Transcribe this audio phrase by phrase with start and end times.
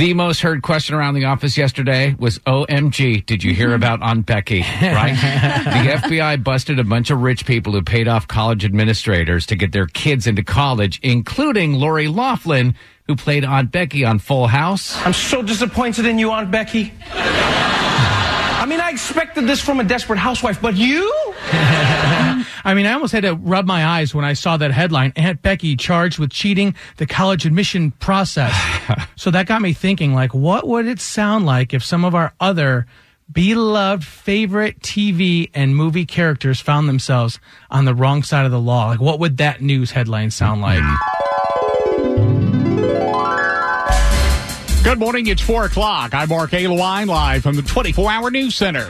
[0.00, 3.74] The most heard question around the office yesterday was OMG, did you hear mm-hmm.
[3.74, 4.62] about Aunt Becky?
[4.62, 5.12] Right?
[5.12, 9.72] the FBI busted a bunch of rich people who paid off college administrators to get
[9.72, 12.76] their kids into college, including Lori Loughlin,
[13.08, 14.96] who played Aunt Becky on Full House.
[15.04, 16.94] I'm so disappointed in you, Aunt Becky.
[17.12, 21.12] I mean, I expected this from a desperate housewife, but you?
[22.64, 25.42] I mean, I almost had to rub my eyes when I saw that headline Aunt
[25.42, 28.54] Becky charged with cheating the college admission process.
[29.16, 32.32] so that got me thinking, like, what would it sound like if some of our
[32.40, 32.86] other
[33.32, 37.38] beloved favorite TV and movie characters found themselves
[37.70, 38.88] on the wrong side of the law?
[38.88, 40.82] Like, what would that news headline sound like?
[44.82, 45.26] Good morning.
[45.26, 46.14] It's 4 o'clock.
[46.14, 48.88] I'm Mark Alewine live from the 24 hour news center.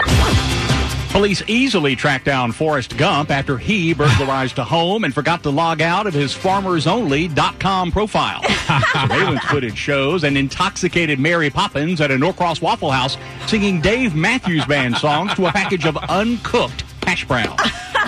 [1.11, 5.83] Police easily tracked down Forrest Gump after he burglarized a home and forgot to log
[5.83, 8.41] out of his farmersonly.com profile.
[8.93, 13.17] Surveillance footage shows an intoxicated Mary Poppins at a Norcross Waffle House
[13.49, 17.57] singing Dave Matthews Band songs to a package of uncooked hash brown.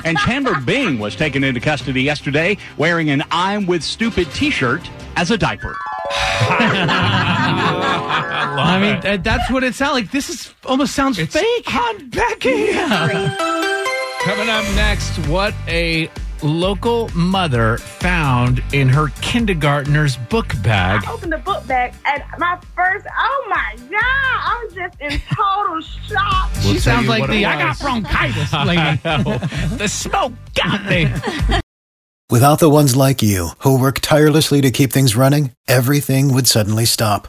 [0.05, 5.33] And Chandler Bing was taken into custody yesterday wearing an I'm with stupid t-shirt as
[5.33, 5.75] a diaper.
[8.83, 10.11] I mean, th- uh, that's what it sounds like.
[10.11, 11.75] This is almost sounds fake.
[11.75, 12.73] Aunt Becky!
[12.73, 16.11] Coming up next, what a
[16.43, 21.05] local mother found in her kindergartner's book bag.
[21.07, 25.21] I opened the book bag and my first, oh my God, I was just in
[25.33, 26.51] total shock.
[26.65, 29.77] We'll she sounds like what the it I got bronchitis lady.
[29.77, 31.13] the smoke got me.
[32.31, 36.85] Without the ones like you, who work tirelessly to keep things running, everything would suddenly
[36.87, 37.29] stop.